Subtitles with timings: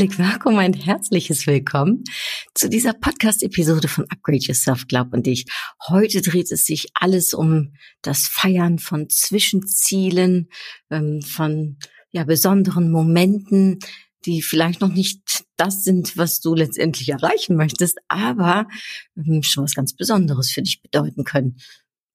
[0.00, 2.04] Willkommen, ein herzliches Willkommen
[2.54, 5.46] zu dieser Podcast-Episode von Upgrade Yourself, Glaub und dich.
[5.88, 10.50] Heute dreht es sich alles um das Feiern von Zwischenzielen,
[10.90, 11.78] ähm, von
[12.12, 13.80] ja, besonderen Momenten,
[14.24, 18.68] die vielleicht noch nicht das sind, was du letztendlich erreichen möchtest, aber
[19.16, 21.56] ähm, schon was ganz Besonderes für dich bedeuten können.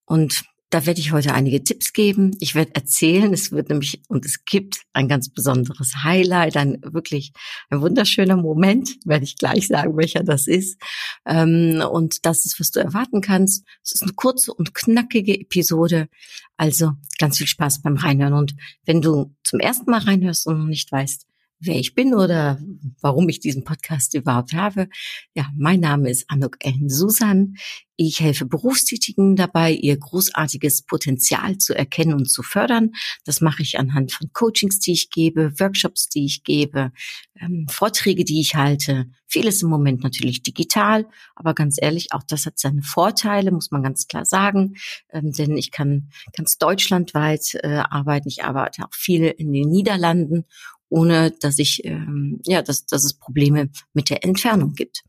[0.06, 2.36] Und da werde ich heute einige Tipps geben.
[2.40, 7.32] Ich werde erzählen, es wird nämlich und es gibt ein ganz besonderes Highlight, ein wirklich
[7.70, 10.82] ein wunderschöner Moment, werde ich gleich sagen, welcher das ist.
[11.28, 13.68] Ähm, und das ist, was du erwarten kannst.
[13.84, 16.10] Es ist eine kurze und knackige Episode.
[16.58, 18.34] Also ganz viel Spaß beim Reinhören.
[18.34, 21.28] Und wenn du zum ersten Mal reinhörst und noch nicht weißt,
[21.66, 22.60] wer ich bin oder
[23.02, 24.90] warum ich diesen Podcast überhaupt habe.
[25.34, 27.56] Ja, mein Name ist Anuk Ellen Susan.
[27.96, 32.92] Ich helfe Berufstätigen dabei, ihr großartiges Potenzial zu erkennen und zu fördern.
[33.24, 36.92] Das mache ich anhand von Coachings, die ich gebe, Workshops, die ich gebe,
[37.40, 39.06] ähm, Vorträge, die ich halte.
[39.28, 43.84] Vieles im Moment natürlich digital, aber ganz ehrlich, auch das hat seine Vorteile, muss man
[43.84, 44.76] ganz klar sagen.
[45.12, 48.28] Ähm, denn ich kann ganz deutschlandweit äh, arbeiten.
[48.28, 50.46] Ich arbeite auch viel in den Niederlanden
[50.94, 55.02] ohne dass ich ähm, ja, dass, dass es Probleme mit der Entfernung gibt.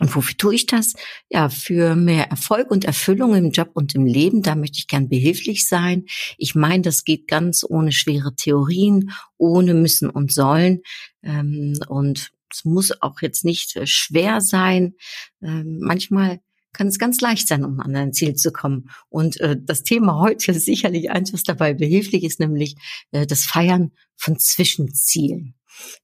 [0.00, 0.94] Und wofür tue ich das?
[1.30, 4.42] Ja, für mehr Erfolg und Erfüllung im Job und im Leben.
[4.42, 6.04] Da möchte ich gern behilflich sein.
[6.36, 10.82] Ich meine, das geht ganz ohne schwere Theorien, ohne müssen und sollen.
[11.22, 14.96] Ähm, und es muss auch jetzt nicht äh, schwer sein.
[15.40, 16.40] Ähm, manchmal
[16.74, 18.90] kann es ganz leicht sein, um an ein Ziel zu kommen.
[19.08, 22.76] Und äh, das Thema heute ist sicherlich eins, was dabei behilflich ist, nämlich
[23.12, 25.54] äh, das Feiern von Zwischenzielen.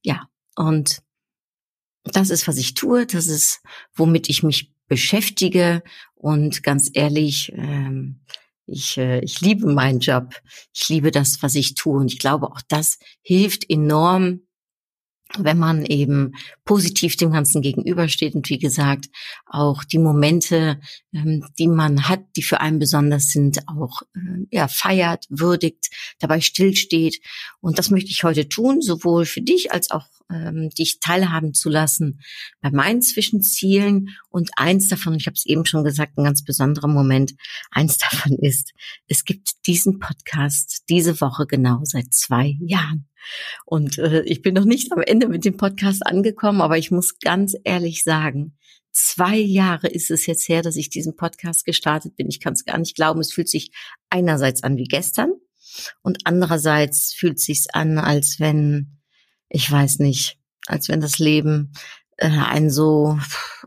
[0.03, 1.03] Ja, und
[2.05, 3.61] das ist, was ich tue, das ist,
[3.95, 5.83] womit ich mich beschäftige.
[6.15, 8.21] Und ganz ehrlich, ähm,
[8.67, 10.35] ich, äh, ich liebe meinen Job.
[10.73, 11.99] Ich liebe das, was ich tue.
[11.99, 14.43] Und ich glaube, auch das hilft enorm,
[15.39, 16.33] wenn man eben
[16.65, 19.07] positiv dem Ganzen gegenübersteht und wie gesagt
[19.47, 20.81] auch die Momente,
[21.13, 26.41] ähm, die man hat, die für einen besonders sind, auch äh, ja, feiert, würdigt, dabei
[26.41, 27.21] stillsteht.
[27.61, 31.69] Und das möchte ich heute tun, sowohl für dich als auch ähm, dich teilhaben zu
[31.69, 32.21] lassen
[32.61, 34.11] bei meinen Zwischenzielen.
[34.29, 37.35] Und eins davon, ich habe es eben schon gesagt, ein ganz besonderer Moment,
[37.71, 38.73] eins davon ist,
[39.09, 43.09] es gibt diesen Podcast diese Woche genau seit zwei Jahren.
[43.67, 47.19] Und äh, ich bin noch nicht am Ende mit dem Podcast angekommen, aber ich muss
[47.19, 48.57] ganz ehrlich sagen,
[48.93, 52.29] zwei Jahre ist es jetzt her, dass ich diesen Podcast gestartet bin.
[52.29, 53.21] Ich kann es gar nicht glauben.
[53.21, 53.71] Es fühlt sich
[54.09, 55.33] einerseits an wie gestern
[56.03, 59.00] und andererseits fühlt sich's an, als wenn,
[59.51, 61.73] ich weiß nicht, als wenn das Leben
[62.17, 63.19] äh, einen so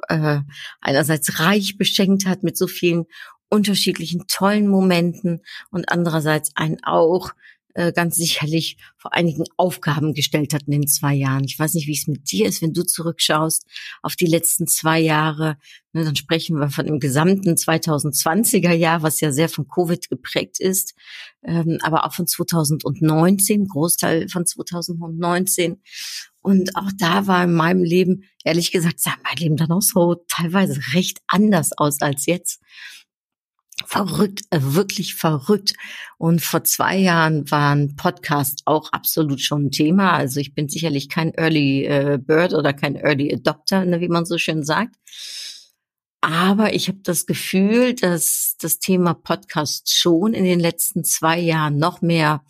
[0.07, 0.39] äh,
[0.81, 3.05] einerseits reich beschenkt hat mit so vielen
[3.49, 7.33] unterschiedlichen tollen Momenten und andererseits einen auch
[7.73, 11.43] äh, ganz sicherlich vor einigen Aufgaben gestellt hat in den zwei Jahren.
[11.43, 13.65] Ich weiß nicht, wie es mit dir ist, wenn du zurückschaust
[14.01, 15.57] auf die letzten zwei Jahre.
[15.91, 20.59] Ne, dann sprechen wir von dem gesamten 2020er Jahr, was ja sehr von Covid geprägt
[20.59, 20.95] ist,
[21.43, 25.81] ähm, aber auch von 2019, Großteil von 2019.
[26.41, 30.15] Und auch da war in meinem Leben, ehrlich gesagt, sah mein Leben dann auch so
[30.27, 32.61] teilweise recht anders aus als jetzt
[33.93, 35.73] verrückt, äh, wirklich verrückt.
[36.17, 40.13] Und vor zwei Jahren waren Podcasts auch absolut schon ein Thema.
[40.13, 44.25] Also ich bin sicherlich kein Early äh, Bird oder kein Early Adopter, ne, wie man
[44.25, 44.95] so schön sagt.
[46.21, 51.77] Aber ich habe das Gefühl, dass das Thema Podcast schon in den letzten zwei Jahren
[51.77, 52.43] noch mehr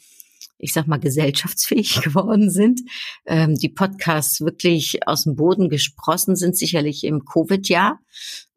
[0.60, 2.80] ich sag mal, gesellschaftsfähig geworden sind.
[3.26, 8.00] Ähm, die Podcasts wirklich aus dem Boden gesprossen sind, sicherlich im Covid-Jahr.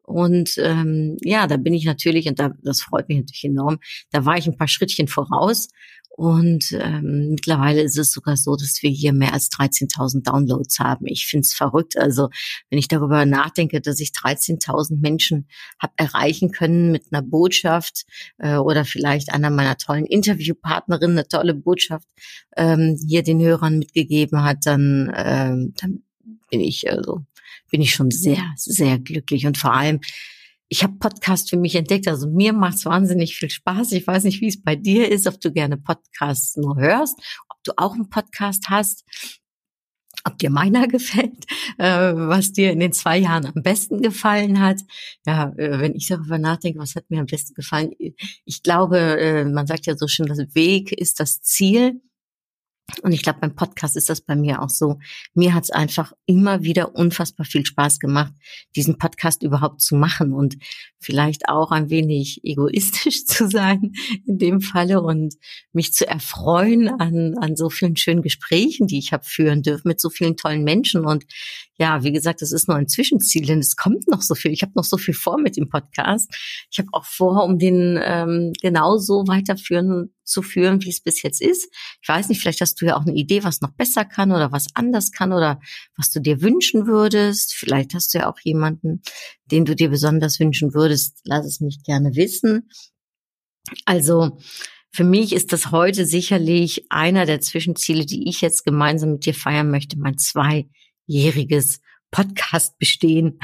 [0.07, 4.23] Und ähm, ja, da bin ich natürlich, und da, das freut mich natürlich enorm, da
[4.23, 5.67] war ich ein paar Schrittchen voraus.
[6.09, 11.07] Und ähm, mittlerweile ist es sogar so, dass wir hier mehr als 13.000 Downloads haben.
[11.07, 11.97] Ich finde es verrückt.
[11.97, 12.29] Also
[12.69, 18.05] wenn ich darüber nachdenke, dass ich 13.000 Menschen habe erreichen können mit einer Botschaft
[18.37, 22.07] äh, oder vielleicht einer meiner tollen Interviewpartnerinnen eine tolle Botschaft
[22.55, 26.01] ähm, hier den Hörern mitgegeben hat, dann, ähm, dann
[26.49, 27.25] bin ich also
[27.69, 29.45] bin ich schon sehr, sehr glücklich.
[29.45, 29.99] Und vor allem,
[30.69, 32.07] ich habe Podcast für mich entdeckt.
[32.07, 33.93] Also mir macht es wahnsinnig viel Spaß.
[33.93, 37.17] Ich weiß nicht, wie es bei dir ist, ob du gerne Podcasts nur hörst,
[37.49, 39.05] ob du auch einen Podcast hast.
[40.25, 41.45] ob dir meiner gefällt,
[41.77, 44.81] äh, was dir in den zwei Jahren am besten gefallen hat.
[45.25, 47.91] Ja, äh, wenn ich darüber nachdenke, was hat mir am besten gefallen?
[48.45, 52.01] Ich glaube, äh, man sagt ja so schön, das Weg ist das Ziel.
[53.01, 54.99] Und ich glaube, beim Podcast ist das bei mir auch so.
[55.33, 58.33] Mir hat es einfach immer wieder unfassbar viel Spaß gemacht,
[58.75, 60.57] diesen Podcast überhaupt zu machen und
[60.99, 63.93] vielleicht auch ein wenig egoistisch zu sein
[64.25, 65.35] in dem Falle und
[65.71, 70.01] mich zu erfreuen an, an so vielen schönen Gesprächen, die ich habe führen dürfen mit
[70.01, 71.05] so vielen tollen Menschen.
[71.05, 71.25] Und
[71.79, 74.51] ja, wie gesagt, es ist nur ein Zwischenziel, denn es kommt noch so viel.
[74.51, 76.29] Ich habe noch so viel vor mit dem Podcast.
[76.71, 81.41] Ich habe auch vor, um den ähm, genauso weiterführen zu führen, wie es bis jetzt
[81.41, 81.71] ist.
[82.01, 84.51] Ich weiß nicht, vielleicht hast du ja auch eine Idee, was noch besser kann oder
[84.51, 85.59] was anders kann oder
[85.95, 87.53] was du dir wünschen würdest.
[87.53, 89.01] Vielleicht hast du ja auch jemanden,
[89.45, 90.86] den du dir besonders wünschen würdest.
[91.23, 92.69] Lass es mich gerne wissen.
[93.85, 94.39] Also,
[94.91, 99.33] für mich ist das heute sicherlich einer der Zwischenziele, die ich jetzt gemeinsam mit dir
[99.33, 101.81] feiern möchte, mein zweijähriges
[102.11, 103.39] Podcast bestehen.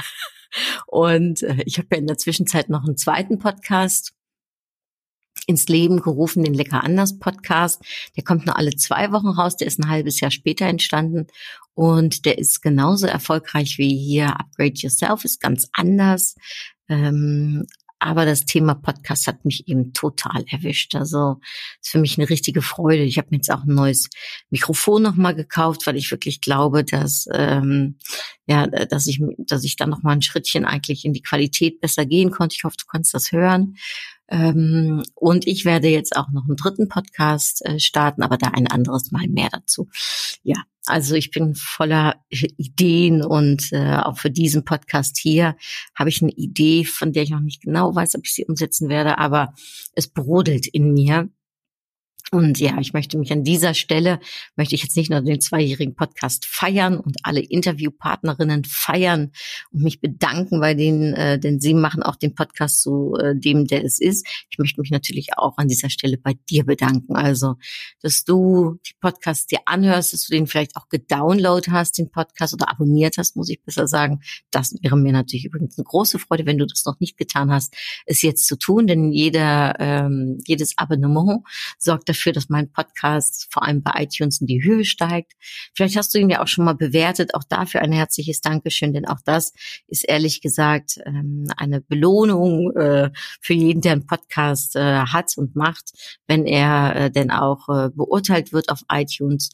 [0.86, 4.14] Und äh, ich habe ja in der Zwischenzeit noch einen zweiten Podcast
[5.46, 7.82] ins Leben gerufen, den Lecker anders Podcast.
[8.16, 9.56] Der kommt nur alle zwei Wochen raus.
[9.56, 11.26] Der ist ein halbes Jahr später entstanden
[11.74, 16.36] und der ist genauso erfolgreich wie hier Upgrade Yourself, ist ganz anders.
[16.88, 17.66] Ähm,
[18.04, 20.94] aber das Thema Podcast hat mich eben total erwischt.
[20.94, 21.40] Also
[21.80, 23.02] ist für mich eine richtige Freude.
[23.02, 24.10] Ich habe mir jetzt auch ein neues
[24.50, 27.96] Mikrofon nochmal gekauft, weil ich wirklich glaube, dass ähm,
[28.46, 32.04] ja, dass ich dass ich dann noch mal ein Schrittchen eigentlich in die Qualität besser
[32.04, 32.54] gehen konnte.
[32.56, 33.76] Ich hoffe, du kannst das hören.
[34.28, 38.66] Ähm, und ich werde jetzt auch noch einen dritten Podcast äh, starten, aber da ein
[38.66, 39.88] anderes Mal mehr dazu.
[40.42, 45.56] Ja, also ich bin voller Ideen und äh, auch für diesen Podcast hier
[45.94, 48.88] habe ich eine Idee, von der ich noch nicht genau weiß, ob ich sie umsetzen
[48.88, 49.54] werde, aber
[49.94, 51.30] es brodelt in mir.
[52.30, 54.18] Und ja, ich möchte mich an dieser Stelle,
[54.56, 59.30] möchte ich jetzt nicht nur den zweijährigen Podcast feiern und alle Interviewpartnerinnen feiern
[59.70, 63.66] und mich bedanken bei denen, äh, denn sie machen auch den Podcast zu äh, dem,
[63.66, 64.26] der es ist.
[64.50, 67.14] Ich möchte mich natürlich auch an dieser Stelle bei dir bedanken.
[67.14, 67.56] Also,
[68.00, 72.54] dass du die Podcasts dir anhörst, dass du den vielleicht auch gedownloadet hast, den Podcast
[72.54, 74.20] oder abonniert hast, muss ich besser sagen.
[74.50, 77.76] Das wäre mir natürlich übrigens eine große Freude, wenn du das noch nicht getan hast,
[78.06, 81.42] es jetzt zu tun, denn jeder, ähm, jedes Abonnement
[81.78, 85.32] sorgt dafür, dafür, dass mein Podcast vor allem bei iTunes in die Höhe steigt.
[85.74, 87.34] Vielleicht hast du ihn ja auch schon mal bewertet.
[87.34, 89.52] Auch dafür ein herzliches Dankeschön, denn auch das
[89.88, 95.56] ist ehrlich gesagt ähm, eine Belohnung äh, für jeden, der einen Podcast äh, hat und
[95.56, 95.92] macht,
[96.26, 99.50] wenn er äh, denn auch äh, beurteilt wird auf iTunes.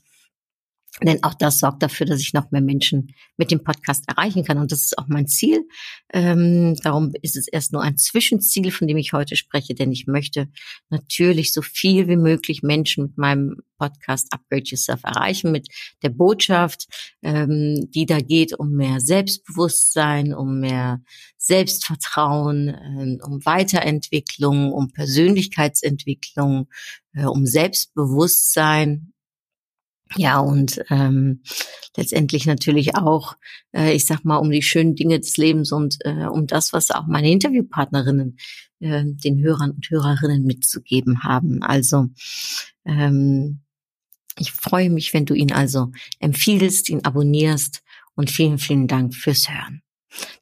[1.02, 4.58] Denn auch das sorgt dafür, dass ich noch mehr Menschen mit dem Podcast erreichen kann.
[4.58, 5.66] Und das ist auch mein Ziel.
[6.12, 10.06] Ähm, darum ist es erst nur ein Zwischenziel, von dem ich heute spreche, denn ich
[10.06, 10.48] möchte
[10.90, 15.68] natürlich so viel wie möglich Menschen mit meinem Podcast Upgrade Yourself erreichen, mit
[16.02, 16.86] der Botschaft,
[17.22, 21.00] ähm, die da geht um mehr Selbstbewusstsein, um mehr
[21.38, 26.68] Selbstvertrauen, äh, um Weiterentwicklung, um Persönlichkeitsentwicklung,
[27.14, 29.12] äh, um Selbstbewusstsein,
[30.16, 31.42] ja, und ähm,
[31.96, 33.36] letztendlich natürlich auch,
[33.72, 36.90] äh, ich sag mal, um die schönen Dinge des Lebens und äh, um das, was
[36.90, 38.36] auch meine Interviewpartnerinnen
[38.80, 41.62] äh, den Hörern und Hörerinnen mitzugeben haben.
[41.62, 42.06] Also
[42.84, 43.60] ähm,
[44.38, 47.82] ich freue mich, wenn du ihn also empfiehlst, ihn abonnierst
[48.14, 49.82] und vielen, vielen Dank fürs Hören.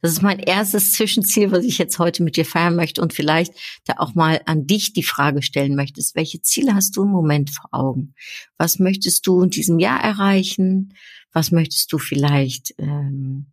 [0.00, 3.52] Das ist mein erstes Zwischenziel, was ich jetzt heute mit dir feiern möchte und vielleicht
[3.84, 6.16] da auch mal an dich die Frage stellen möchtest.
[6.16, 8.14] Welche Ziele hast du im Moment vor Augen?
[8.56, 10.94] Was möchtest du in diesem Jahr erreichen?
[11.32, 13.46] Was möchtest du vielleicht ähm,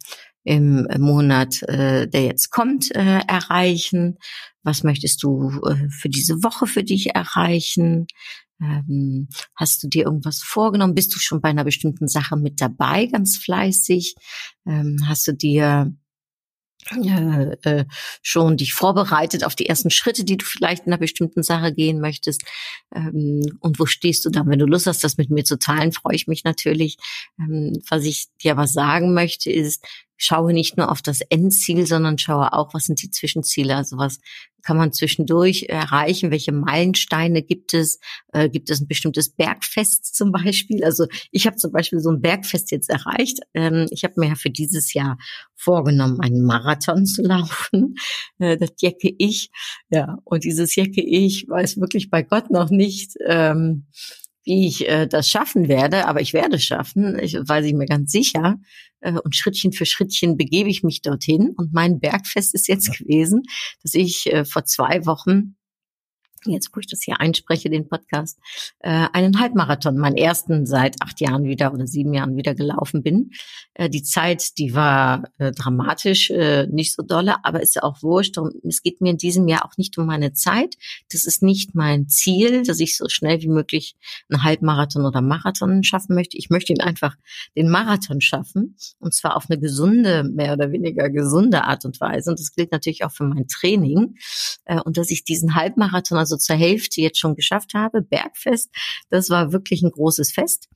[0.44, 4.18] im Monat, äh, der jetzt kommt, äh, erreichen?
[4.64, 8.08] Was möchtest du äh, für diese Woche für dich erreichen?
[8.62, 10.96] Ähm, hast du dir irgendwas vorgenommen?
[10.96, 14.16] Bist du schon bei einer bestimmten Sache mit dabei, ganz fleißig?
[14.66, 15.94] Ähm, hast du dir
[16.92, 17.86] äh,
[18.22, 22.00] schon dich vorbereitet auf die ersten Schritte, die du vielleicht in einer bestimmten Sache gehen
[22.00, 22.44] möchtest.
[22.94, 24.50] Ähm, und wo stehst du dann?
[24.50, 26.98] Wenn du Lust hast, das mit mir zu teilen, freue ich mich natürlich.
[27.40, 29.86] Ähm, was ich dir aber sagen möchte, ist,
[30.18, 34.20] schaue nicht nur auf das Endziel, sondern schaue auch, was sind die Zwischenziele, also was
[34.66, 38.00] kann man zwischendurch erreichen, welche Meilensteine gibt es,
[38.34, 40.84] äh, gibt es ein bestimmtes Bergfest zum Beispiel.
[40.84, 43.40] Also ich habe zum Beispiel so ein Bergfest jetzt erreicht.
[43.54, 45.18] Ähm, ich habe mir ja für dieses Jahr
[45.56, 47.96] vorgenommen, einen Marathon zu laufen.
[48.38, 49.50] Äh, das jecke ich,
[49.90, 53.14] ja, und dieses jecke ich weiß wirklich bei Gott noch nicht.
[53.26, 53.86] Ähm,
[54.46, 57.88] wie ich äh, das schaffen werde, aber ich werde es schaffen, ich, weiß ich mir
[57.88, 58.58] ganz sicher.
[59.02, 61.54] Äh, und Schrittchen für Schrittchen begebe ich mich dorthin.
[61.56, 63.44] Und mein Bergfest ist jetzt gewesen,
[63.84, 65.56] dass ich äh, vor zwei Wochen
[66.54, 68.40] jetzt wo ich das hier einspreche, den Podcast,
[68.80, 73.32] äh, einen Halbmarathon, meinen ersten seit acht Jahren wieder oder sieben Jahren wieder gelaufen bin.
[73.74, 78.02] Äh, die Zeit, die war äh, dramatisch, äh, nicht so dolle, aber ist ja auch
[78.04, 78.38] wurscht.
[78.38, 80.76] Und es geht mir in diesem Jahr auch nicht um meine Zeit.
[81.12, 83.96] Das ist nicht mein Ziel, dass ich so schnell wie möglich
[84.30, 86.38] einen Halbmarathon oder Marathon schaffen möchte.
[86.38, 87.16] Ich möchte ihn einfach
[87.56, 92.32] den Marathon schaffen und zwar auf eine gesunde, mehr oder weniger gesunde Art und Weise.
[92.32, 94.16] Und das gilt natürlich auch für mein Training.
[94.66, 98.70] Äh, und dass ich diesen Halbmarathon, also zur Hälfte jetzt schon geschafft habe, Bergfest,
[99.10, 100.68] das war wirklich ein großes Fest.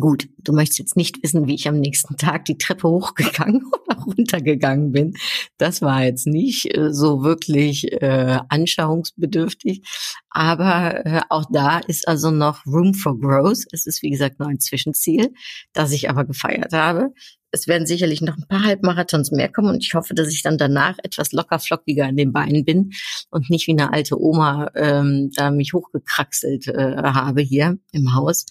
[0.00, 3.98] Gut, du möchtest jetzt nicht wissen, wie ich am nächsten Tag die Treppe hochgegangen oder
[4.00, 5.14] runtergegangen bin.
[5.56, 9.82] Das war jetzt nicht äh, so wirklich äh, anschauungsbedürftig.
[10.30, 13.64] Aber äh, auch da ist also noch Room for Growth.
[13.70, 15.32] Es ist, wie gesagt, nur ein Zwischenziel,
[15.72, 17.12] das ich aber gefeiert habe.
[17.52, 20.58] Es werden sicherlich noch ein paar Halbmarathons mehr kommen und ich hoffe, dass ich dann
[20.58, 22.90] danach etwas lockerflockiger in den Beinen bin
[23.30, 28.46] und nicht wie eine alte Oma ähm, da mich hochgekraxelt äh, habe hier im Haus.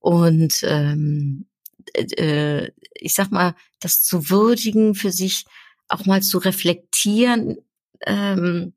[0.00, 1.46] Und ähm,
[1.94, 5.44] äh, ich sag mal, das zu würdigen, für sich
[5.88, 7.58] auch mal zu reflektieren,
[8.06, 8.74] ähm,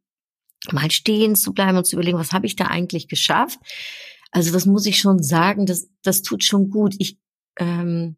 [0.72, 3.60] mal stehen zu bleiben und zu überlegen, was habe ich da eigentlich geschafft?
[4.32, 6.96] Also das muss ich schon sagen, das, das tut schon gut.
[7.00, 7.18] Ich
[7.60, 8.18] ähm,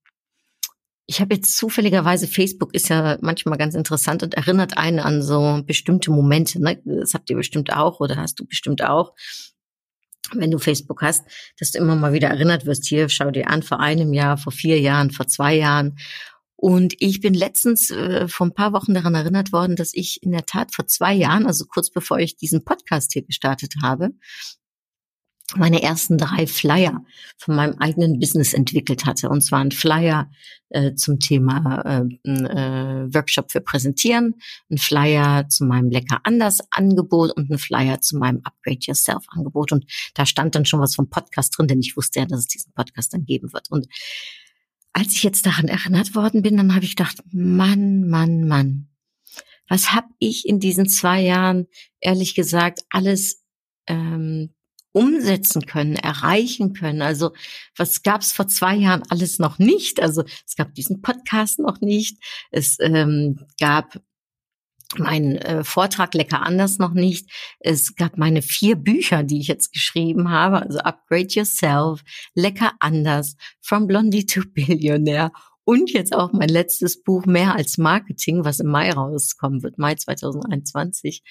[1.08, 5.62] ich habe jetzt zufälligerweise, Facebook ist ja manchmal ganz interessant und erinnert einen an so
[5.66, 6.60] bestimmte Momente.
[6.60, 6.82] Ne?
[6.84, 9.14] Das habt ihr bestimmt auch oder hast du bestimmt auch
[10.34, 11.24] wenn du Facebook hast,
[11.60, 14.52] dass du immer mal wieder erinnert wirst, hier, schau dir an, vor einem Jahr, vor
[14.52, 15.98] vier Jahren, vor zwei Jahren.
[16.56, 20.32] Und ich bin letztens äh, vor ein paar Wochen daran erinnert worden, dass ich in
[20.32, 24.12] der Tat vor zwei Jahren, also kurz bevor ich diesen Podcast hier gestartet habe,
[25.54, 27.06] meine ersten drei Flyer
[27.38, 29.30] von meinem eigenen Business entwickelt hatte.
[29.30, 30.30] Und zwar ein Flyer
[30.70, 34.36] äh, zum Thema äh, äh, Workshop für Präsentieren,
[34.72, 39.72] ein Flyer zu meinem Lecker anders Angebot und ein Flyer zu meinem Upgrade Yourself Angebot.
[39.72, 39.86] Und
[40.16, 42.74] da stand dann schon was vom Podcast drin, denn ich wusste ja, dass es diesen
[42.74, 43.70] Podcast dann geben wird.
[43.70, 43.88] Und
[44.94, 48.88] als ich jetzt daran erinnert worden bin, dann habe ich gedacht, Mann, Mann, Mann,
[49.68, 51.68] was habe ich in diesen zwei Jahren,
[52.00, 53.44] ehrlich gesagt, alles
[53.88, 54.54] ähm,
[54.96, 57.02] umsetzen können, erreichen können.
[57.02, 57.34] Also
[57.76, 60.02] was gab es vor zwei Jahren alles noch nicht?
[60.02, 62.18] Also es gab diesen Podcast noch nicht.
[62.50, 64.00] Es ähm, gab
[64.98, 67.30] meinen äh, Vortrag Lecker anders noch nicht.
[67.60, 72.02] Es gab meine vier Bücher, die ich jetzt geschrieben habe, also Upgrade Yourself,
[72.34, 75.32] Lecker anders, From Blondie to Billionaire
[75.66, 79.96] und jetzt auch mein letztes Buch Mehr als Marketing, was im Mai rauskommen wird, Mai
[79.96, 81.24] 2021.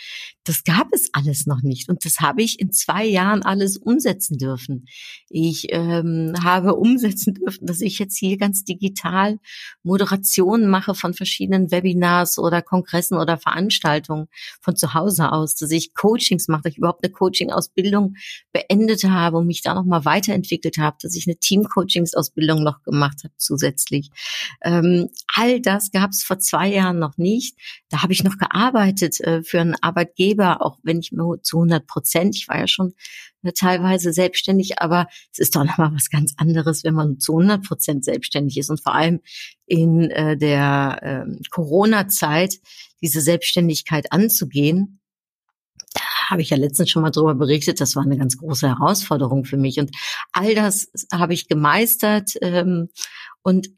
[0.42, 1.88] Das gab es alles noch nicht.
[1.88, 4.86] Und das habe ich in zwei Jahren alles umsetzen dürfen.
[5.30, 9.38] Ich ähm, habe umsetzen dürfen, dass ich jetzt hier ganz digital
[9.84, 14.26] Moderationen mache von verschiedenen Webinars oder Kongressen oder Veranstaltungen
[14.60, 18.16] von zu Hause aus, dass ich Coachings mache, dass ich überhaupt eine Coaching-Ausbildung
[18.52, 23.34] beendet habe und mich da nochmal weiterentwickelt habe, dass ich eine Team-Coachings-Ausbildung noch gemacht habe
[23.36, 24.10] zusätzlich
[24.62, 27.56] ähm, all das gab es vor zwei Jahren noch nicht.
[27.88, 31.86] Da habe ich noch gearbeitet äh, für einen Arbeitgeber, auch wenn ich nur zu 100
[31.86, 32.94] Prozent, ich war ja schon
[33.42, 37.64] äh, teilweise selbstständig, aber es ist doch nochmal was ganz anderes, wenn man zu 100
[37.64, 39.20] Prozent selbstständig ist und vor allem
[39.66, 42.56] in äh, der äh, Corona-Zeit
[43.00, 45.00] diese Selbstständigkeit anzugehen
[45.94, 46.00] da
[46.30, 49.56] habe ich ja letztens schon mal drüber berichtet, das war eine ganz große Herausforderung für
[49.56, 49.78] mich.
[49.78, 49.90] Und
[50.32, 52.32] all das habe ich gemeistert.
[52.42, 52.88] Ähm,
[53.42, 53.68] und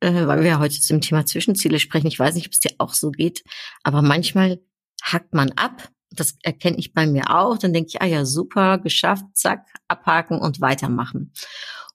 [0.00, 2.06] äh, weil wir heute zum Thema Zwischenziele sprechen.
[2.06, 3.44] Ich weiß nicht, ob es dir auch so geht,
[3.82, 4.60] aber manchmal
[5.02, 5.90] hackt man ab.
[6.10, 7.58] Das erkenne ich bei mir auch.
[7.58, 11.32] Dann denke ich, ah ja, super, geschafft, zack, abhaken und weitermachen.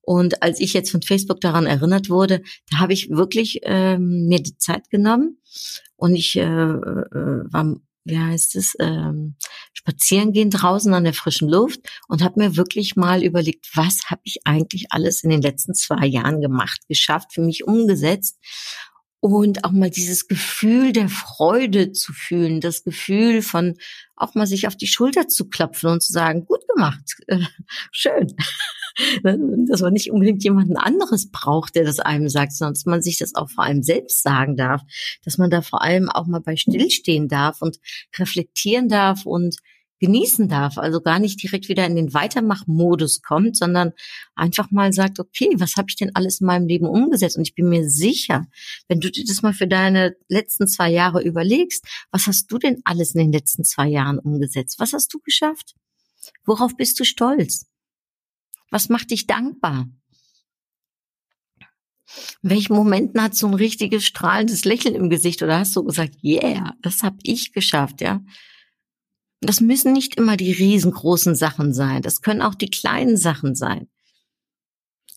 [0.02, 4.44] Und als ich jetzt von Facebook daran erinnert wurde, da habe ich wirklich ähm, mir
[4.44, 5.38] die Zeit genommen
[5.96, 9.36] und ich äh, äh, war wie heißt es, ähm,
[9.74, 14.22] spazieren gehen draußen an der frischen Luft und habe mir wirklich mal überlegt, was habe
[14.24, 18.38] ich eigentlich alles in den letzten zwei Jahren gemacht, geschafft, für mich umgesetzt
[19.24, 23.76] und auch mal dieses Gefühl der Freude zu fühlen, das Gefühl von
[24.18, 27.16] auch mal sich auf die Schulter zu klopfen und zu sagen, gut gemacht,
[27.92, 28.36] schön.
[29.24, 33.18] Dass man nicht unbedingt jemanden anderes braucht, der das einem sagt, sondern dass man sich
[33.18, 34.82] das auch vor allem selbst sagen darf,
[35.24, 37.80] dass man da vor allem auch mal bei stillstehen darf und
[38.18, 39.58] reflektieren darf und
[40.04, 43.94] genießen darf, also gar nicht direkt wieder in den Weitermachmodus kommt, sondern
[44.36, 47.38] einfach mal sagt, okay, was habe ich denn alles in meinem Leben umgesetzt?
[47.38, 48.46] Und ich bin mir sicher,
[48.90, 52.82] wenn du dir das mal für deine letzten zwei Jahre überlegst, was hast du denn
[52.84, 54.78] alles in den letzten zwei Jahren umgesetzt?
[54.78, 55.74] Was hast du geschafft?
[56.44, 57.68] Worauf bist du stolz?
[58.74, 59.88] Was macht dich dankbar?
[62.42, 66.16] In welchen Momenten hat so ein richtiges strahlendes Lächeln im Gesicht oder hast du gesagt,
[66.24, 68.22] yeah, das habe ich geschafft, ja?
[69.42, 72.02] Das müssen nicht immer die riesengroßen Sachen sein.
[72.02, 73.90] Das können auch die kleinen Sachen sein.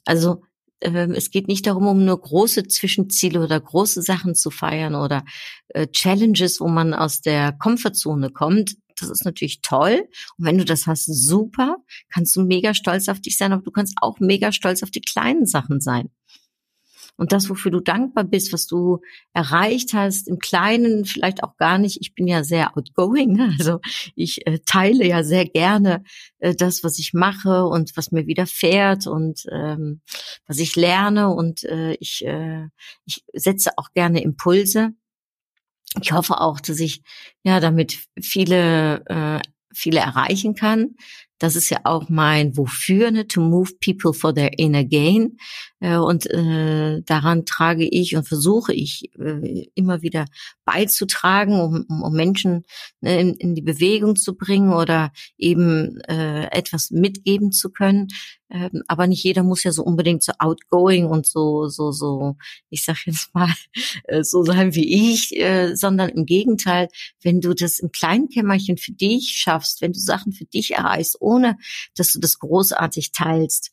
[0.05, 0.43] Also
[0.81, 5.25] äh, es geht nicht darum, um nur große Zwischenziele oder große Sachen zu feiern oder
[5.69, 8.77] äh, Challenges, wo man aus der Komfortzone kommt.
[8.99, 10.09] Das ist natürlich toll.
[10.39, 11.77] Und wenn du das hast, super,
[12.09, 15.01] kannst du mega stolz auf dich sein, aber du kannst auch mega stolz auf die
[15.01, 16.11] kleinen Sachen sein
[17.17, 19.01] und das, wofür du dankbar bist, was du
[19.33, 21.99] erreicht hast, im Kleinen vielleicht auch gar nicht.
[22.01, 23.81] Ich bin ja sehr outgoing, also
[24.15, 26.05] ich äh, teile ja sehr gerne
[26.39, 30.01] äh, das, was ich mache und was mir widerfährt und ähm,
[30.47, 32.69] was ich lerne und äh, ich, äh,
[33.05, 34.91] ich setze auch gerne Impulse.
[36.01, 37.03] Ich hoffe auch, dass ich
[37.43, 39.41] ja damit viele äh,
[39.75, 40.97] viele erreichen kann.
[41.39, 43.27] Das ist ja auch mein Wofür, ne?
[43.27, 45.37] to move people for their inner gain.
[45.81, 50.25] Äh, und äh, daran trage ich und versuche ich äh, immer wieder
[50.65, 52.65] beizutragen, um, um Menschen
[53.01, 58.09] ne, in, in, die Bewegung zu bringen oder eben äh, etwas mitgeben zu können.
[58.49, 62.37] Ähm, aber nicht jeder muss ja so unbedingt so outgoing und so, so, so,
[62.71, 63.53] ich sag jetzt mal,
[64.05, 66.89] äh, so sein wie ich, äh, sondern im Gegenteil,
[67.23, 71.21] wenn du das im kleinen Kämmerchen für dich schaffst, wenn du Sachen für dich erreichst,
[71.27, 71.59] ohne
[71.97, 73.73] dass du das großartig teilst,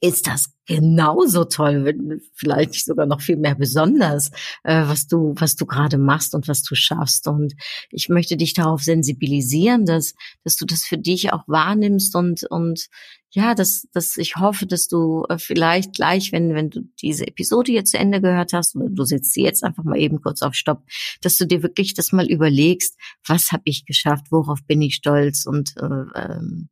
[0.00, 4.30] ist das genauso toll, vielleicht sogar noch viel mehr besonders,
[4.64, 7.28] äh, was du, was du gerade machst und was du schaffst.
[7.28, 7.54] Und
[7.90, 10.14] ich möchte dich darauf sensibilisieren, dass,
[10.44, 12.88] dass du das für dich auch wahrnimmst und, und
[13.30, 17.72] ja, dass, dass ich hoffe, dass du äh, vielleicht gleich, wenn, wenn du diese Episode
[17.72, 20.54] jetzt zu Ende gehört hast, oder du setzt sie jetzt einfach mal eben kurz auf
[20.54, 20.82] Stopp,
[21.20, 25.46] dass du dir wirklich das mal überlegst, was habe ich geschafft, worauf bin ich stolz
[25.46, 26.70] und äh, ähm,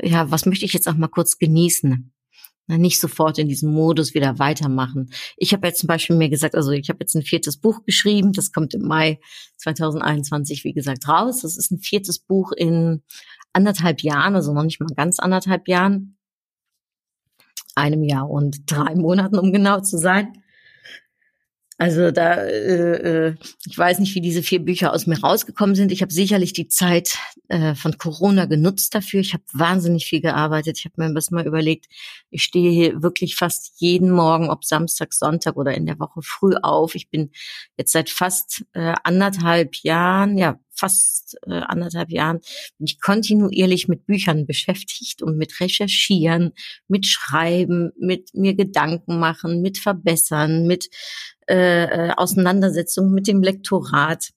[0.00, 2.12] ja, was möchte ich jetzt auch mal kurz genießen
[2.76, 5.10] nicht sofort in diesem Modus wieder weitermachen.
[5.36, 8.32] Ich habe jetzt zum Beispiel mir gesagt, also ich habe jetzt ein viertes Buch geschrieben,
[8.32, 9.20] das kommt im Mai
[9.56, 11.40] 2021, wie gesagt, raus.
[11.40, 13.02] Das ist ein viertes Buch in
[13.52, 16.18] anderthalb Jahren, also noch nicht mal ganz anderthalb Jahren,
[17.74, 20.42] einem Jahr und drei Monaten, um genau zu sein.
[21.80, 25.92] Also da, äh, äh, ich weiß nicht, wie diese vier Bücher aus mir rausgekommen sind.
[25.92, 29.20] Ich habe sicherlich die Zeit äh, von Corona genutzt dafür.
[29.20, 30.78] Ich habe wahnsinnig viel gearbeitet.
[30.78, 31.86] Ich habe mir das mal überlegt.
[32.30, 36.56] Ich stehe hier wirklich fast jeden Morgen, ob Samstag, Sonntag oder in der Woche früh
[36.60, 36.96] auf.
[36.96, 37.30] Ich bin
[37.76, 42.38] jetzt seit fast äh, anderthalb Jahren, ja fast äh, anderthalb Jahren
[42.78, 46.52] bin ich kontinuierlich mit Büchern beschäftigt und mit Recherchieren,
[46.86, 50.88] mit Schreiben, mit mir Gedanken machen, mit Verbessern, mit
[51.48, 54.30] äh, äh Auseinandersetzung mit dem Lektorat.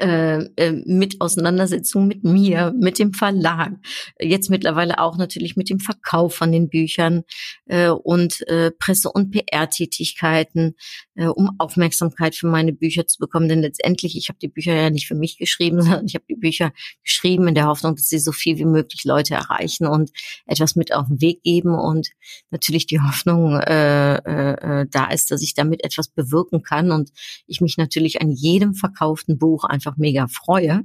[0.00, 3.72] Äh, äh, mit Auseinandersetzung mit mir, mit dem Verlag,
[4.20, 7.22] jetzt mittlerweile auch natürlich mit dem Verkauf von den Büchern
[7.66, 10.74] äh, und äh, Presse- und PR-Tätigkeiten,
[11.14, 13.48] äh, um Aufmerksamkeit für meine Bücher zu bekommen.
[13.48, 16.36] Denn letztendlich, ich habe die Bücher ja nicht für mich geschrieben, sondern ich habe die
[16.36, 16.72] Bücher
[17.04, 20.10] geschrieben in der Hoffnung, dass sie so viel wie möglich Leute erreichen und
[20.46, 22.08] etwas mit auf den Weg geben und
[22.50, 27.10] natürlich die Hoffnung äh, äh, da ist, dass ich damit etwas bewirken kann und
[27.46, 30.84] ich mich natürlich an jedem verkauften Buch einfach mega freue.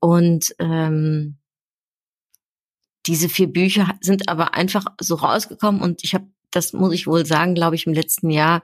[0.00, 1.38] Und ähm,
[3.06, 7.24] diese vier Bücher sind aber einfach so rausgekommen und ich habe, das muss ich wohl
[7.26, 8.62] sagen, glaube ich, im letzten Jahr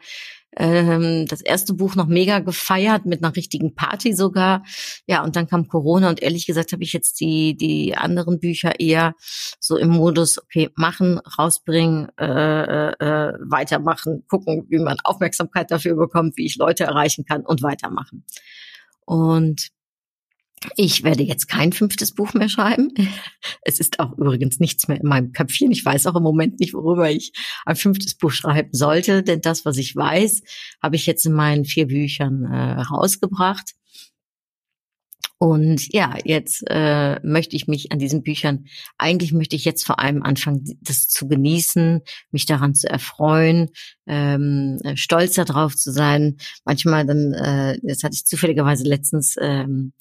[0.57, 4.65] ähm, das erste Buch noch mega gefeiert mit einer richtigen Party sogar.
[5.07, 8.79] Ja, und dann kam Corona und ehrlich gesagt habe ich jetzt die die anderen Bücher
[8.79, 9.15] eher
[9.61, 15.97] so im Modus okay machen, rausbringen, äh, äh, äh weitermachen, gucken, wie man Aufmerksamkeit dafür
[15.97, 18.25] bekommt, wie ich Leute erreichen kann und weitermachen.
[19.13, 19.69] Und
[20.77, 22.95] ich werde jetzt kein fünftes Buch mehr schreiben.
[23.65, 25.71] Es ist auch übrigens nichts mehr in meinem Köpfchen.
[25.71, 27.33] Ich weiß auch im Moment nicht, worüber ich
[27.67, 30.43] ein fünftes Buch schreiben sollte, denn das, was ich weiß,
[30.83, 33.73] habe ich jetzt in meinen vier Büchern äh, rausgebracht.
[35.43, 39.99] Und ja, jetzt äh, möchte ich mich an diesen Büchern, eigentlich möchte ich jetzt vor
[39.99, 42.01] allem anfangen, das zu genießen,
[42.31, 43.71] mich daran zu erfreuen,
[44.07, 46.37] ähm, stolz darauf zu sein.
[46.65, 49.95] Manchmal dann, äh, jetzt hatte ich zufälligerweise letztens ähm,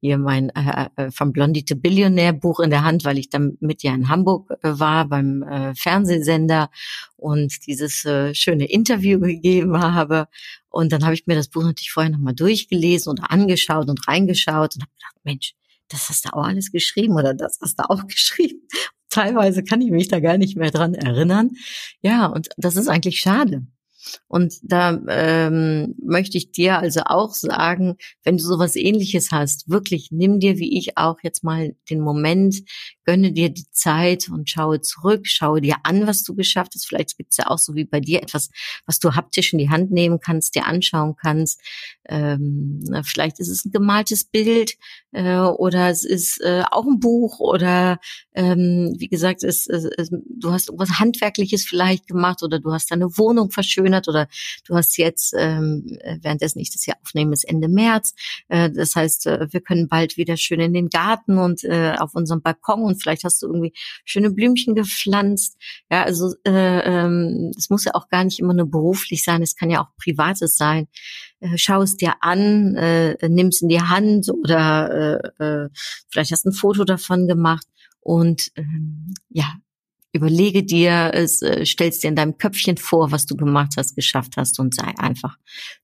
[0.00, 3.56] hier mein äh, äh, vom Blondie to Billionaire Buch in der Hand, weil ich dann
[3.60, 6.70] mit ja in Hamburg äh, war beim äh, Fernsehsender
[7.16, 10.28] und dieses äh, schöne Interview gegeben habe.
[10.68, 14.76] Und dann habe ich mir das Buch natürlich vorher nochmal durchgelesen und angeschaut und reingeschaut
[14.76, 15.54] und habe gedacht, Mensch,
[15.88, 18.62] das hast du auch alles geschrieben oder das hast du auch geschrieben.
[19.08, 21.52] Teilweise kann ich mich da gar nicht mehr dran erinnern.
[22.02, 23.66] Ja, und das ist eigentlich schade.
[24.28, 30.08] Und da ähm, möchte ich dir also auch sagen, wenn du sowas ähnliches hast, wirklich
[30.10, 32.62] nimm dir wie ich auch jetzt mal den Moment,
[33.06, 36.86] gönne dir die Zeit und schaue zurück, schaue dir an, was du geschafft hast.
[36.86, 38.50] Vielleicht gibt es ja auch so wie bei dir etwas,
[38.84, 41.60] was du haptisch in die Hand nehmen kannst, dir anschauen kannst.
[42.08, 44.74] Ähm, vielleicht ist es ein gemaltes Bild
[45.12, 47.98] äh, oder es ist äh, auch ein Buch oder
[48.34, 52.90] ähm, wie gesagt, es, es, es, du hast irgendwas Handwerkliches vielleicht gemacht oder du hast
[52.90, 54.28] deine Wohnung verschönert oder
[54.66, 58.14] du hast jetzt, ähm, währenddessen ich das hier aufnehme, ist Ende März.
[58.48, 62.14] Äh, das heißt, äh, wir können bald wieder schön in den Garten und äh, auf
[62.14, 63.72] unserem Balkon und vielleicht hast du irgendwie
[64.04, 65.56] schöne Blümchen gepflanzt.
[65.90, 69.56] Ja, also äh, ähm, es muss ja auch gar nicht immer nur beruflich sein, es
[69.56, 70.88] kann ja auch privates sein.
[71.40, 75.68] Äh, schau es dir an, äh, nimm es in die Hand oder äh, äh,
[76.08, 77.66] vielleicht hast du ein Foto davon gemacht
[78.00, 79.54] und ähm, ja,
[80.16, 84.36] überlege dir, es, äh, stellst dir in deinem Köpfchen vor, was du gemacht hast, geschafft
[84.36, 85.36] hast und sei einfach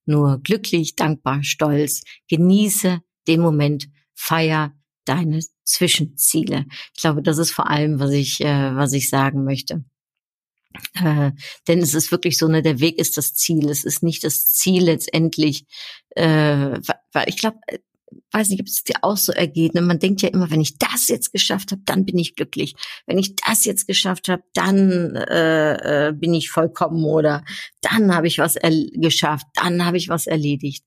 [0.06, 2.02] nur glücklich, dankbar, stolz.
[2.28, 6.66] Genieße den Moment, feier deine Zwischenziele.
[6.94, 9.84] Ich glaube, das ist vor allem, was ich, äh, was ich sagen möchte.
[10.94, 11.32] Äh,
[11.68, 13.68] denn es ist wirklich so, ne, der Weg ist das Ziel.
[13.68, 15.66] Es ist nicht das Ziel letztendlich,
[16.10, 16.78] äh,
[17.12, 17.78] weil ich glaube, äh,
[18.32, 19.74] weiß nicht, ob es dir auch so ergeht.
[19.74, 19.80] Ne?
[19.80, 22.74] Man denkt ja immer, wenn ich das jetzt geschafft habe, dann bin ich glücklich.
[23.06, 27.44] Wenn ich das jetzt geschafft habe, dann äh, äh, bin ich vollkommen oder
[27.80, 28.56] dann habe ich was
[28.94, 30.84] geschafft, dann habe ich was erledigt.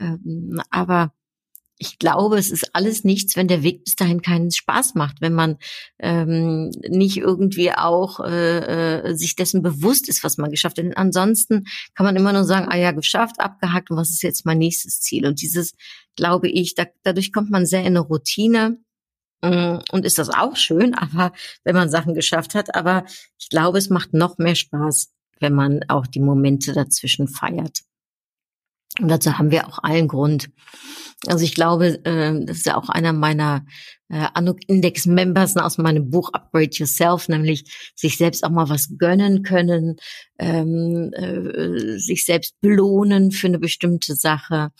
[0.00, 1.12] Ähm, aber
[1.78, 5.32] ich glaube, es ist alles nichts, wenn der Weg bis dahin keinen Spaß macht, wenn
[5.32, 5.58] man
[6.00, 10.84] ähm, nicht irgendwie auch äh, äh, sich dessen bewusst ist, was man geschafft hat.
[10.84, 14.44] Denn ansonsten kann man immer nur sagen, ah ja, geschafft, abgehakt und was ist jetzt
[14.44, 15.24] mein nächstes Ziel?
[15.26, 15.74] Und dieses,
[16.16, 18.78] glaube ich, da, dadurch kommt man sehr in eine Routine.
[19.42, 23.04] Mm, und ist das auch schön, aber wenn man Sachen geschafft hat, aber
[23.38, 27.82] ich glaube, es macht noch mehr Spaß, wenn man auch die Momente dazwischen feiert.
[29.00, 30.50] Und dazu haben wir auch allen Grund.
[31.26, 33.64] Also ich glaube, äh, das ist ja auch einer meiner
[34.08, 38.96] äh, Anuk Index Members aus meinem Buch Upgrade Yourself, nämlich sich selbst auch mal was
[38.98, 39.96] gönnen können,
[40.38, 44.70] ähm, äh, sich selbst belohnen für eine bestimmte Sache,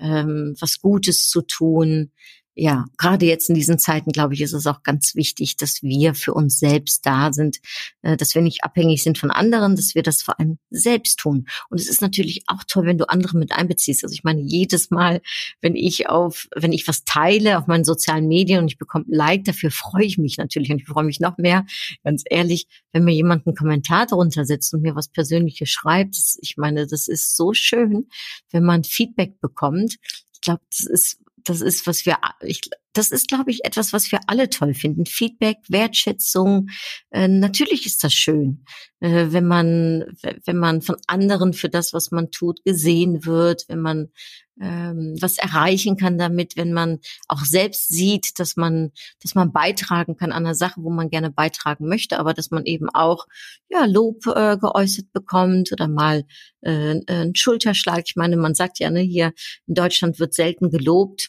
[0.00, 2.10] ähm, was Gutes zu tun,
[2.58, 6.14] ja, gerade jetzt in diesen Zeiten, glaube ich, ist es auch ganz wichtig, dass wir
[6.14, 7.58] für uns selbst da sind,
[8.00, 11.46] äh, dass wir nicht abhängig sind von anderen, dass wir das vor allem selbst tun.
[11.68, 14.04] Und es ist natürlich auch toll, wenn du andere mit einbeziehst.
[14.04, 15.20] Also ich meine, jedes Mal,
[15.60, 19.14] wenn ich auf, wenn ich was teile auf meinen sozialen Medien und ich bekomme ein
[19.14, 21.66] Like, dafür freue ich mich natürlich und ich freue mich noch mehr,
[22.04, 26.16] ganz ehrlich, wenn mir jemand einen Kommentar darunter setzt und mir was Persönliches schreibt.
[26.40, 28.08] Ich meine, das ist so schön,
[28.50, 29.96] wenn man Feedback bekommt.
[30.32, 32.60] Ich glaube, das ist das ist, was wir, ich,
[32.92, 35.06] das ist, glaube ich, etwas, was wir alle toll finden.
[35.06, 36.68] Feedback, Wertschätzung.
[37.10, 38.64] Äh, natürlich ist das schön,
[39.00, 40.04] äh, wenn man,
[40.44, 44.08] wenn man von anderen für das, was man tut, gesehen wird, wenn man
[44.60, 48.90] ähm, was erreichen kann damit, wenn man auch selbst sieht, dass man,
[49.22, 52.64] dass man beitragen kann an einer Sache, wo man gerne beitragen möchte, aber dass man
[52.64, 53.26] eben auch
[53.68, 56.24] ja Lob äh, geäußert bekommt oder mal
[56.62, 58.04] äh, einen Schulterschlag.
[58.06, 59.32] Ich meine, man sagt ja, ne, hier
[59.66, 61.28] in Deutschland wird selten gelobt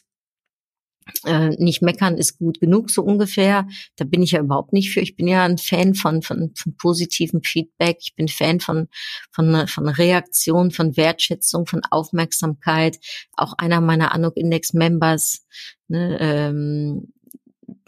[1.24, 3.66] äh, nicht meckern ist gut genug, so ungefähr.
[3.96, 5.00] Da bin ich ja überhaupt nicht für.
[5.00, 7.98] Ich bin ja ein Fan von, von, von positivem Feedback.
[8.00, 8.88] Ich bin Fan von,
[9.30, 12.98] von, von Reaktion, von Wertschätzung, von Aufmerksamkeit.
[13.36, 15.46] Auch einer meiner Anuk Index Members,
[15.88, 17.12] ne, ähm,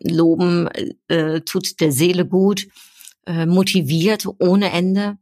[0.03, 0.69] loben
[1.09, 2.67] äh, tut der Seele gut,
[3.27, 5.19] äh, motiviert ohne Ende.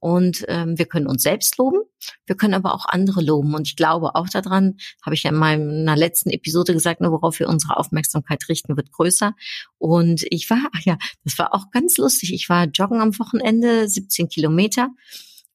[0.00, 1.80] Und ähm, wir können uns selbst loben,
[2.26, 3.54] wir können aber auch andere loben.
[3.54, 7.38] Und ich glaube auch daran, habe ich ja in meiner letzten Episode gesagt, nur worauf
[7.38, 9.34] wir unsere Aufmerksamkeit richten, wird größer.
[9.78, 12.32] Und ich war, ach ja, das war auch ganz lustig.
[12.32, 14.88] Ich war joggen am Wochenende, 17 Kilometer.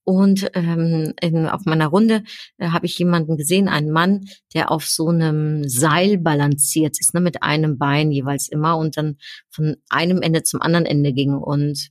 [0.03, 2.23] Und ähm, in, auf meiner Runde
[2.59, 7.21] äh, habe ich jemanden gesehen, einen Mann, der auf so einem Seil balanciert ist, ne,
[7.21, 9.17] mit einem Bein jeweils immer und dann
[9.49, 11.33] von einem Ende zum anderen Ende ging.
[11.33, 11.89] Und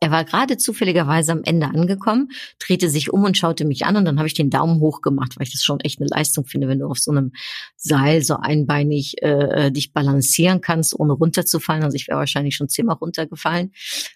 [0.00, 2.28] er war gerade zufälligerweise am Ende angekommen,
[2.58, 5.36] drehte sich um und schaute mich an und dann habe ich den Daumen hoch gemacht,
[5.36, 7.32] weil ich das schon echt eine Leistung finde, wenn du auf so einem
[7.76, 11.82] Seil so einbeinig äh, dich balancieren kannst, ohne runterzufallen.
[11.82, 13.72] Also ich wäre wahrscheinlich schon zehnmal runtergefallen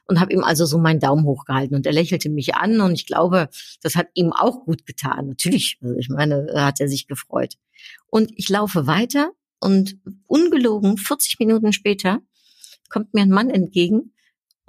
[0.06, 3.06] und habe ihm also so meinen Daumen hochgehalten und er lächelte mich an und ich
[3.06, 3.48] glaube,
[3.82, 5.28] das hat ihm auch gut getan.
[5.28, 7.54] Natürlich, also ich meine, hat er sich gefreut.
[8.10, 12.20] Und ich laufe weiter und ungelogen 40 Minuten später
[12.90, 14.12] kommt mir ein Mann entgegen,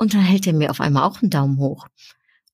[0.02, 1.86] und dann hält er mir auf einmal auch einen Daumen hoch.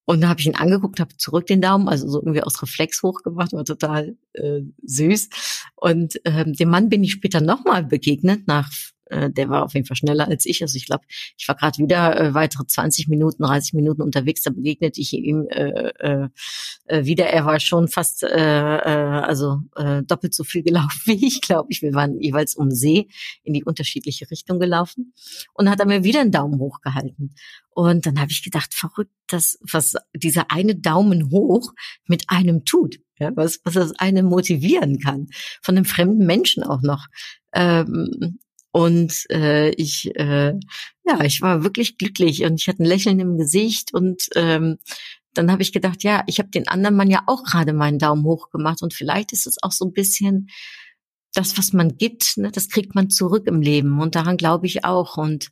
[0.03, 3.01] Und dann habe ich ihn angeguckt, habe zurück den Daumen, also so irgendwie aus Reflex
[3.03, 5.29] hochgemacht, war total äh, süß.
[5.77, 8.69] Und ähm, dem Mann bin ich später nochmal begegnet, nach
[9.09, 10.61] äh, der war auf jeden Fall schneller als ich.
[10.61, 11.03] Also ich glaube,
[11.37, 15.47] ich war gerade wieder äh, weitere 20 Minuten, 30 Minuten unterwegs, da begegnete ich ihm
[15.49, 16.29] äh, äh,
[16.85, 17.27] äh, wieder.
[17.27, 21.67] Er war schon fast äh, äh, also äh, doppelt so viel gelaufen wie ich, glaube
[21.71, 21.81] ich.
[21.81, 23.07] Wir waren jeweils um See
[23.43, 25.13] in die unterschiedliche Richtung gelaufen
[25.53, 27.31] und hat er mir wieder einen Daumen hoch gehalten.
[27.69, 31.73] Und dann habe ich gedacht, verrückt, dass was dieser eine Daumen hoch
[32.07, 35.27] mit einem tut, ja, was, was das eine motivieren kann,
[35.61, 37.05] von einem fremden Menschen auch noch.
[37.53, 38.39] Ähm,
[38.77, 40.53] und äh, ich, äh,
[41.03, 44.77] ja, ich war wirklich glücklich und ich hatte ein Lächeln im Gesicht und ähm,
[45.33, 48.23] dann habe ich gedacht, ja, ich habe den anderen Mann ja auch gerade meinen Daumen
[48.23, 50.49] hoch gemacht und vielleicht ist es auch so ein bisschen
[51.37, 53.99] das, was man gibt, ne, das kriegt man zurück im Leben.
[54.01, 55.17] Und daran glaube ich auch.
[55.17, 55.49] Und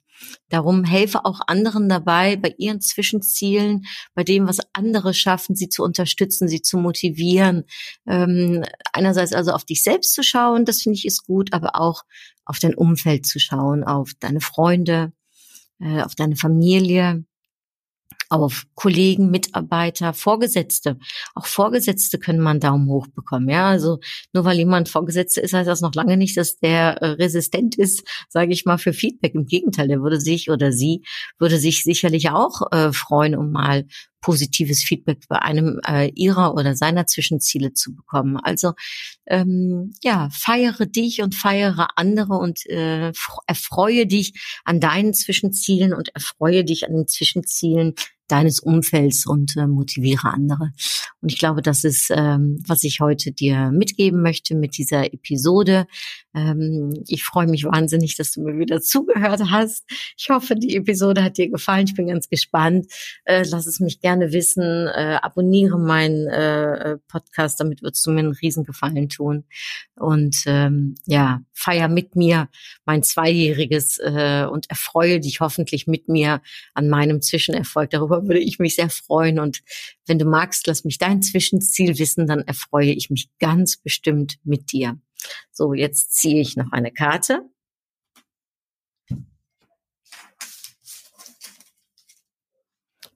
[0.50, 5.84] darum helfe auch anderen dabei, bei ihren Zwischenzielen, bei dem, was andere schaffen, sie zu
[5.84, 7.66] unterstützen, sie zu motivieren.
[8.08, 12.04] Ähm, einerseits also auf dich selbst zu schauen, das finde ich ist gut, aber auch
[12.46, 15.14] auf dein Umfeld zu schauen, auf deine Freunde,
[15.80, 17.26] äh, auf deine Familie,
[18.30, 20.98] auf Kollegen, Mitarbeiter, Vorgesetzte.
[21.34, 23.50] Auch Vorgesetzte können man Daumen hoch bekommen.
[23.50, 24.00] Ja, also
[24.34, 28.08] nur weil jemand Vorgesetzte ist, heißt das noch lange nicht, dass der äh, resistent ist,
[28.30, 29.36] sage ich mal, für Feedback.
[29.36, 31.04] Im Gegenteil, der würde sich oder sie
[31.40, 33.86] würde sich sicherlich auch äh, freuen, um mal
[34.26, 38.38] positives Feedback bei einem äh, ihrer oder seiner Zwischenziele zu bekommen.
[38.38, 38.74] Also
[39.28, 43.12] ähm, ja, feiere dich und feiere andere und äh,
[43.46, 44.34] erfreue dich
[44.64, 47.94] an deinen Zwischenzielen und erfreue dich an den Zwischenzielen
[48.28, 50.72] deines Umfelds und äh, motiviere andere.
[51.22, 55.88] Und ich glaube, das ist, ähm, was ich heute dir mitgeben möchte mit dieser Episode.
[56.34, 59.86] Ähm, ich freue mich wahnsinnig, dass du mir wieder zugehört hast.
[60.18, 61.86] Ich hoffe, die Episode hat dir gefallen.
[61.88, 62.88] Ich bin ganz gespannt.
[63.26, 64.88] Äh, lass es mich gerne wissen.
[64.88, 69.46] Äh, abonniere meinen äh, Podcast, damit würdest du mir einen Riesengefallen tun.
[69.96, 72.50] Und ähm, ja, feier mit mir
[72.86, 76.42] mein Zweijähriges äh, und erfreue dich hoffentlich mit mir
[76.74, 77.90] an meinem Zwischenerfolg.
[77.90, 79.40] Darüber würde ich mich sehr freuen.
[79.40, 79.62] Und
[80.06, 84.72] wenn du magst, lass mich dein Zwischenziel wissen, dann erfreue ich mich ganz bestimmt mit
[84.72, 85.00] dir.
[85.52, 87.42] So, jetzt ziehe ich noch eine Karte.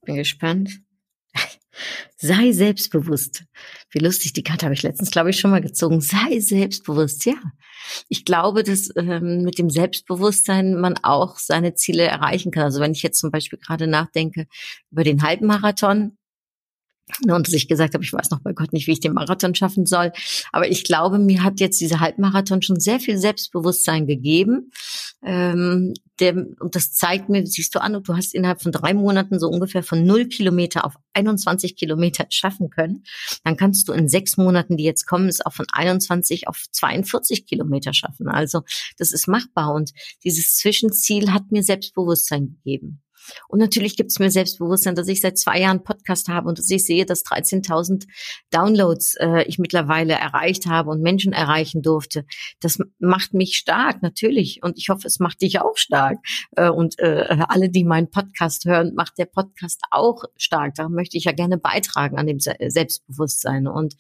[0.06, 0.82] Bin gespannt.
[2.18, 3.44] Sei selbstbewusst.
[3.92, 6.00] Wie lustig, die Karte habe ich letztens, glaube ich, schon mal gezogen.
[6.00, 7.34] Sei selbstbewusst, ja.
[8.08, 12.64] Ich glaube, dass ähm, mit dem Selbstbewusstsein man auch seine Ziele erreichen kann.
[12.64, 14.46] Also wenn ich jetzt zum Beispiel gerade nachdenke
[14.92, 16.19] über den Halbmarathon,
[17.28, 19.56] und dass ich gesagt habe, ich weiß noch bei Gott nicht, wie ich den Marathon
[19.56, 20.12] schaffen soll.
[20.52, 24.72] Aber ich glaube, mir hat jetzt dieser Halbmarathon schon sehr viel Selbstbewusstsein gegeben.
[25.24, 29.40] Ähm, der, und das zeigt mir, siehst du an, du hast innerhalb von drei Monaten
[29.40, 33.04] so ungefähr von null Kilometer auf 21 Kilometer schaffen können.
[33.44, 37.46] Dann kannst du in sechs Monaten, die jetzt kommen, es auch von 21 auf 42
[37.46, 38.28] Kilometer schaffen.
[38.30, 38.62] Also
[38.98, 39.74] das ist machbar.
[39.74, 39.92] Und
[40.24, 43.02] dieses Zwischenziel hat mir Selbstbewusstsein gegeben.
[43.48, 46.70] Und natürlich gibt es mir Selbstbewusstsein, dass ich seit zwei Jahren Podcast habe und dass
[46.70, 48.06] ich sehe, dass 13.000
[48.52, 52.26] Downloads äh, ich mittlerweile erreicht habe und Menschen erreichen durfte.
[52.60, 54.62] Das macht mich stark, natürlich.
[54.64, 56.18] Und ich hoffe, es macht dich auch stark.
[56.56, 60.76] Äh, und äh, alle, die meinen Podcast hören, macht der Podcast auch stark.
[60.76, 63.68] Da möchte ich ja gerne beitragen an dem Selbstbewusstsein.
[63.68, 63.96] Und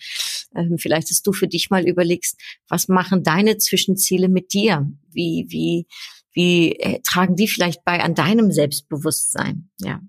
[0.56, 4.90] ähm, vielleicht, dass du für dich mal überlegst, was machen deine Zwischenziele mit dir?
[5.12, 5.88] Wie, wie,
[6.32, 9.70] wie äh, tragen die vielleicht bei an deinem Selbstbewusstsein?
[9.80, 10.02] Ja.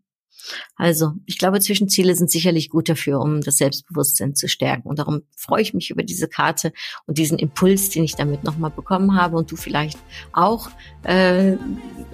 [0.76, 4.88] Also, ich glaube, Zwischenziele sind sicherlich gut dafür, um das Selbstbewusstsein zu stärken.
[4.88, 6.72] Und darum freue ich mich über diese Karte
[7.06, 9.98] und diesen Impuls, den ich damit nochmal bekommen habe und du vielleicht
[10.32, 10.70] auch
[11.04, 11.52] äh,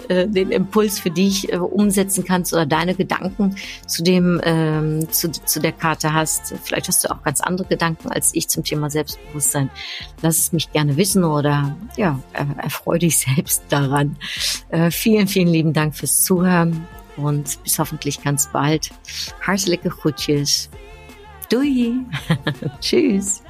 [0.09, 3.55] äh, den Impuls für dich äh, umsetzen kannst oder deine Gedanken
[3.87, 6.53] zu dem ähm, zu, zu der Karte hast.
[6.63, 9.69] Vielleicht hast du auch ganz andere Gedanken als ich zum Thema Selbstbewusstsein.
[10.21, 14.17] Lass es mich gerne wissen oder ja, erfreue dich selbst daran.
[14.69, 18.89] Äh, vielen, vielen lieben Dank fürs Zuhören und bis hoffentlich ganz bald.
[19.41, 20.69] Hartelijke groetjes.
[21.49, 21.93] Doei.
[22.79, 23.43] Tschüss.